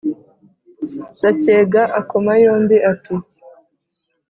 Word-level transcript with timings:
Sacyega 1.19 1.81
akoma 1.99 2.31
yombi, 2.43 2.77
ati 2.91 3.15